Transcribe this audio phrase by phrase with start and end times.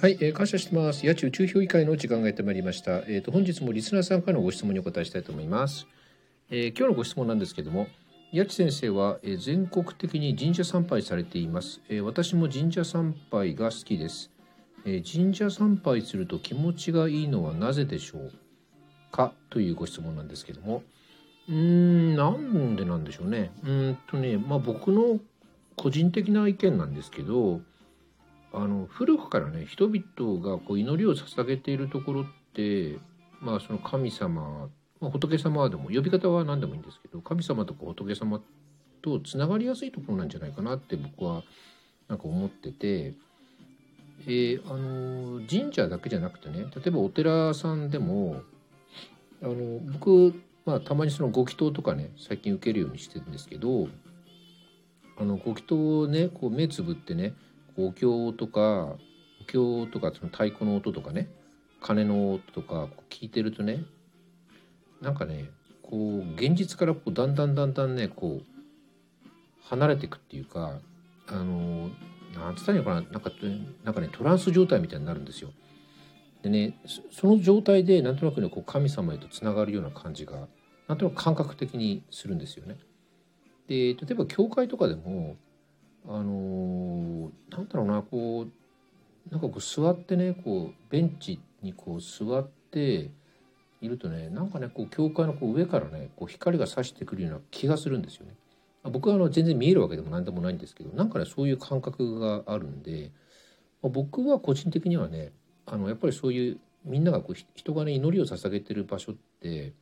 [0.00, 1.06] はい、えー感謝してます。
[1.06, 3.02] 八千宇宙評議会の時間がやってまいりました。
[3.06, 5.86] えっ、と本日もリスナーさんからのご質問にお答えしたいと思います。
[6.48, 7.86] えー今日のご質問なんですけども、
[8.32, 11.82] 八千先生は、えー全国的に神社参拝されています。
[11.90, 14.30] えー私も神社参拝が好きです、
[14.86, 18.32] えー神社参拝すると気持ちがいいのはなぜでしょう
[19.12, 20.82] かというご質問なんですけども、
[21.46, 23.52] うーん、なんでなんでしょうね。
[23.64, 25.20] うんとね、まあ僕の
[25.76, 27.60] 個人的な意見なんですけど、
[28.52, 32.98] あの古くからね人々がこう祈りを捧げているところって
[33.40, 34.68] まあその神様、
[35.00, 38.40] まあ、仏様でも呼び方は何でもいいんですけど神様とか仏様
[39.02, 41.42] とつながりやすいところなんじゃないかなって僕は
[42.08, 43.14] なんか思ってて、
[44.26, 48.42] えーあの神社だけじゃなくてね例えばお寺さんでも
[49.42, 50.34] あの僕、
[50.66, 53.88] まあ、たまにそのご祈祷とかね最近受けるようにしてるんですけど
[55.18, 57.34] あのご祈祷をねこう目つぶってね
[57.76, 58.96] お経とか
[59.40, 61.28] お経とかその太鼓の音とかね
[61.80, 63.84] 鐘の音とか聞いてるとね
[65.00, 65.50] なんかね
[65.82, 68.60] こう現実からこうだんだんだんだんねこう
[69.62, 70.78] 離れていくっていうか
[71.26, 71.90] あの
[72.34, 73.30] なんつったらいいのかななんか
[73.84, 75.50] なんかねトランス状態みたいになるんですよ。
[76.42, 76.74] でね
[77.10, 80.48] その状態でなんとなくねこう神様へとつながるような感じが
[80.88, 82.78] なんとなく感覚的にするんですよね。
[83.68, 85.36] で例えば教会とかでも
[86.08, 93.10] あのなんだろうなこうなんかこう座ってねこうベンチにこう座って
[93.80, 98.34] いるとねなんかねこう教会のこう上からねこう光が差してくるような気がするんですよね。
[98.84, 103.12] 僕はあの全然見えるわけでも何でもないんですけどなんかねそういう感覚があるんで、
[103.82, 105.32] まあ僕は個人的にはね
[105.66, 109.74] あのやっぱりそういうみんながこう人がね祈りを捧げてる場所って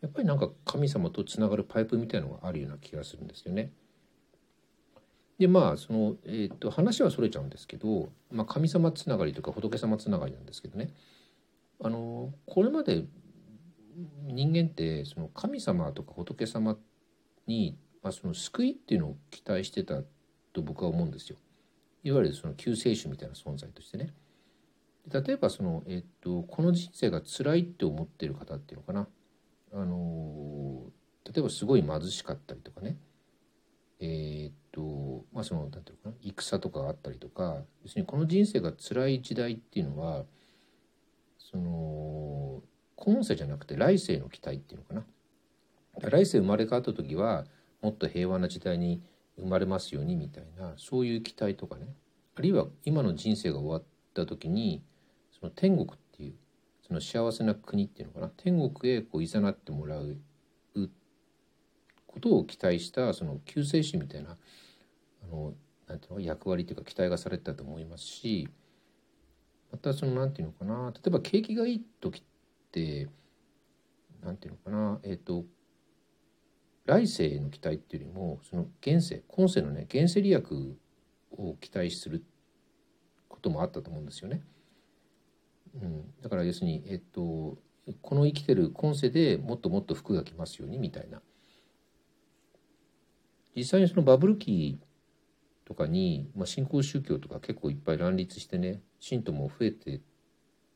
[0.00, 3.72] やっぱりなんか神様とつながるパイプみたいのがあるような気がするんですよね。
[5.38, 10.92] でまあその、えー、と話はそれちゃうんですけど、まあ、神様つながりとか仏様つながりなんですけどね
[11.80, 13.04] あのこれまで
[14.26, 16.76] 人間ってその神様とか仏様
[17.46, 20.02] に、まあ、その救いっていうのを期待してた
[20.52, 21.36] と僕は思うんですよ。
[22.04, 24.14] いわゆるその救世主みたいな存在としてね。
[25.10, 29.08] 例えばその、えー、とこの人生が辛いって思ってる方っていうのかな
[29.72, 30.82] あの
[31.24, 32.98] 例えばすごい貧しかったりとかね
[34.00, 34.82] えーっと
[35.38, 40.24] まあそのなんていうのかな戦とかがあったりとか要するにこの人生が辛い時代っていうのは
[41.38, 42.60] その
[42.96, 46.10] 今世じゃなくて来世の期待っていうのかな。
[46.10, 47.44] 来世生まれ変わった時は
[47.82, 49.00] もっと平和な時代に
[49.38, 51.86] 生まれますようにみたいなそういう期待とかね。
[52.34, 53.82] あるいは今の人生が終わっ
[54.14, 54.82] た時に
[55.38, 56.34] その天国っていう
[56.84, 58.32] その幸せな国っていうのかな。
[58.36, 60.18] 天国へこう誘ってもらう
[62.08, 64.36] ことを期待したその救世主みたいな
[65.30, 65.54] の
[65.86, 68.48] なんていうの役割というか期待がされてたと思いますし
[69.72, 72.22] またそのなんていうのかな例えば景気がいい時っ
[72.72, 73.08] て
[74.22, 75.44] なんていうのかなえっ、と
[76.86, 80.76] 来世への期待っていうよりもその現世今世のね現世利益
[81.32, 82.24] を期待する
[83.28, 84.42] こともあったと思うんですよね。
[85.80, 87.58] うん、だから要するに、えっと、
[88.00, 91.20] この生きてる今世でもっともっと服が来ますようにみたいな
[93.54, 94.78] 実際にそのバブル期
[95.68, 100.00] とかに、まあ、新興宗教とか結構いっぱい乱立してね信徒も増えて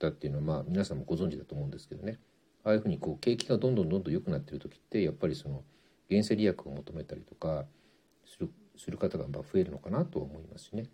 [0.00, 2.18] たっていうのはまあ皆さんもご存知だと思うんですけどね
[2.64, 5.62] ああいうふうにこう景気がどんどんどんどん良くなってる時ってやっぱりその
[6.10, 7.66] 現世利益を求めたりとか
[8.26, 10.86] するする方がまあ増えるのかなとは思いますしね。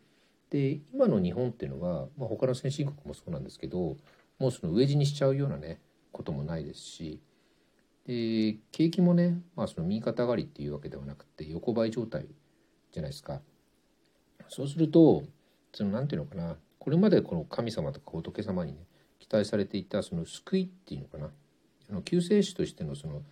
[0.51, 3.97] で今の日本っていうのは、まあ、他の先進国もそうなんですけど
[4.39, 5.81] もうその飢え死にしちゃうようなね
[6.13, 7.21] こともないですし
[8.07, 12.27] で景気もね、まあ、その右肩上がりっていうわけではなくて横ばい状態
[12.93, 13.41] じゃないですか。
[14.49, 15.25] そうすると
[15.73, 18.79] そのなんていうのかなこれまでこの神様とか仏様にね
[19.19, 21.31] 期待されていたその救いっていうのかな
[21.91, 23.23] あの救世主としてのその、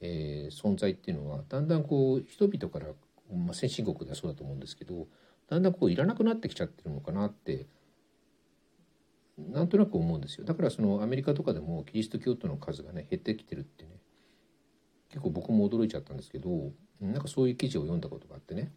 [0.00, 2.86] えー存在っていうのはだんだんこう人々から、
[3.34, 5.06] まあ、先進国ではそうだと思うんですけど
[5.48, 7.66] だんだんこういらなくなってきちゃってるのかなって
[9.38, 10.44] なんとなく思うんですよ。
[10.44, 13.90] だからそのアメリカとかでもキリスト教徒の数がね減ってきてるってね
[15.08, 18.72] 結構僕も驚いちゃったんですけどなんかそういう記事を読んだことがあってね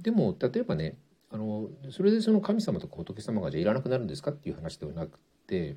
[0.00, 0.98] でも例えばね
[1.30, 5.76] あのそれでその神様とか仏様がじゃあいらなくなるんですかっていう話ではなくて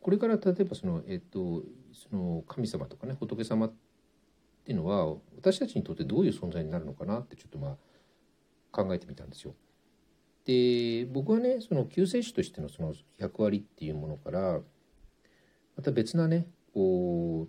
[0.00, 1.62] これから例えばその,、えっと
[1.92, 3.72] その神様とかね仏様っ
[4.64, 7.76] ていうのは私たちにとってどういう存在になるのかなってちょっとまあ
[8.70, 9.54] 考えてみたんですよ。
[10.44, 14.60] で僕はねその救世主としてのその役割っていうものから
[15.76, 17.48] また別なねこ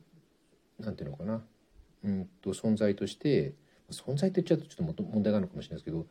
[0.79, 1.43] うなんていうのかな
[2.03, 3.53] うんと存在として
[3.91, 6.05] 存在って言っちゃうとちょっと問題があるのかもしれないですけど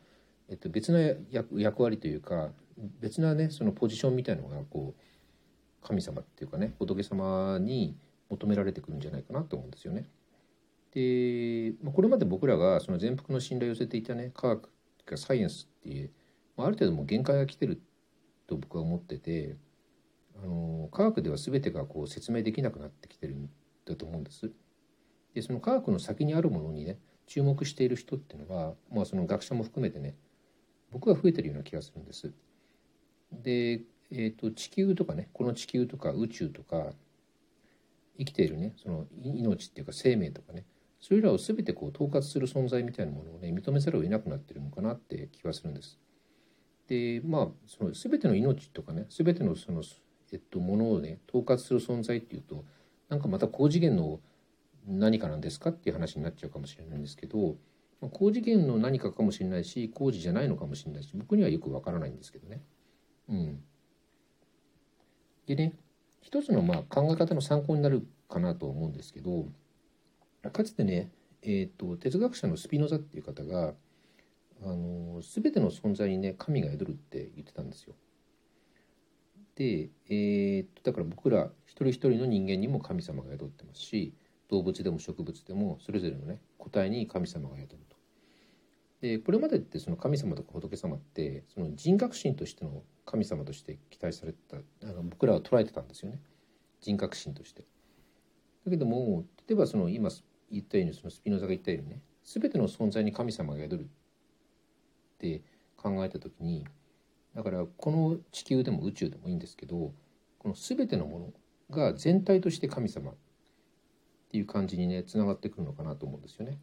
[0.49, 2.51] えっと、別な役割というか
[3.01, 7.97] 別なねそのポジションみたいなのがこう神様っていうかね仏様に
[8.31, 10.09] 求められてくるんじゃないかなと思うんですよね。
[10.93, 14.71] で、まあ、これまで僕らがその全幅の信頼を寄せていたね科学
[15.05, 16.11] かサイエンスっていう、
[16.57, 17.81] まあ、ある程度もう限界が来てる
[18.47, 19.57] と僕は思ってて
[20.43, 23.49] あの科学では全てがこう説明できなくなってきてるん
[23.85, 24.51] だと思うんです。
[25.35, 30.15] でその科学の先にあるものにね注目している人っていうのは、まあ、その学者も含めてね
[30.91, 32.33] 僕は増えてるような気がするんです。
[33.33, 36.93] で、えーと、地球とかねこの地球とか宇宙とか
[38.19, 40.65] 生きているねその命っていうか生命とかね
[41.01, 45.99] それらを全てこう統括する存在みたいなものをね認めざるを得なくなってるのかなって気がするんです。
[46.89, 49.83] でまあその全ての命とかね全てのその、
[50.33, 52.65] えっと、ものをね統括する存在っていうと
[53.09, 54.21] なんかまた高次元の
[54.87, 57.57] 何かなんですかっていう話になっちゃうかもしれないんですけど
[58.13, 62.63] 高次元の何かかもしれないし工事じゃないのかもしれないし僕にはよくわからないんですけどね。
[63.29, 63.63] うん、
[65.47, 65.75] でね
[66.21, 69.49] 一つのまあ考え方の参考になるかなと思うんですけど
[70.53, 71.11] かつてね、
[71.43, 73.75] えーと、哲学者のスピノザっていう方が
[74.63, 77.95] あの全ての存在にね神が宿るって言ってたんですよ。
[79.57, 84.13] で、えー、だから僕ら一人一人の人間にも神様が宿ってますし
[84.49, 87.97] 動物でも植物でもそれぞれのね個体に神様が宿ると。
[89.01, 96.21] でこれまでってその神様とか仏様ってその人格心としての神様として期待されてたあの僕らは捉えてたんですよね
[96.81, 97.65] 人格心として。
[98.65, 100.11] だけども例えばその今
[100.51, 103.87] 言ったようにそのスピノザが言ったようにね全ての存在に神様が宿るっ
[105.19, 105.43] て
[105.77, 106.67] 考えた時に
[107.35, 109.93] だからこの地球でも宇宙でもいいんですけど
[110.39, 111.33] この全てのも
[111.71, 113.13] のが全体として神様
[114.37, 116.59] いう感じにねつながってくるのかなと思うんですよね。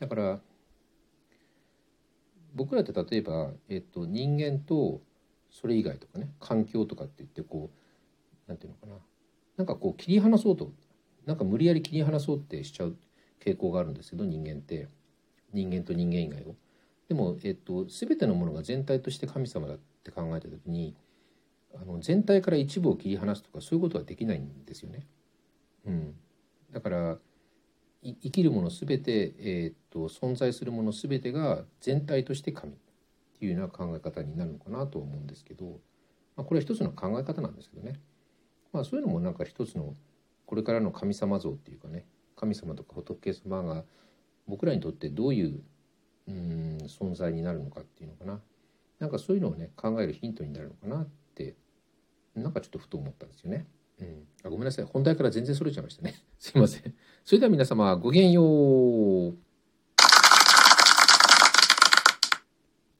[0.00, 0.40] だから
[2.54, 5.00] 僕らって例えば、えっと、人間と
[5.50, 7.70] それ以外とかね環境とかって言ってこ
[8.46, 8.94] うなんていうのかな
[9.56, 10.72] なんかこう切り離そうと
[11.26, 12.96] なんか無理やり切り離そうってしちゃう
[13.44, 14.88] 傾向があるんですけど人間って
[15.52, 16.56] 人間と人間以外を。
[17.08, 20.96] でも、えっと、全てのものが全体として神様だって考えた時に
[21.74, 25.06] あの全体から一部を切り離すとかそういうことはできないんですよね。
[25.86, 26.14] うん、
[26.72, 27.18] だから
[28.02, 32.76] 生きるもの全て、えー、っと存在するもの全てが全体として神っ
[33.38, 35.80] ていうような考え方になるのかなと思うんですけど、
[36.36, 38.00] まあ、これは一つの考え方なんですけどね、
[38.72, 39.94] まあ、そういうのもなんか一つの
[40.46, 42.04] これからの神様像っていうかね
[42.34, 43.84] 神様とか仏様が
[44.48, 45.62] 僕らにとってどういう
[46.28, 48.40] うん存在になるのかっていうのかな
[48.98, 51.54] なんかそういうのをね考えるヒントになるのかなって
[52.34, 53.66] なんかちょっとふと思ったんですよね。
[54.02, 54.84] うん、あごめんなさい。
[54.84, 56.14] 本題から全然それちゃいましたね。
[56.38, 56.94] すいません。
[57.24, 59.36] それでは皆様ごきげんよう。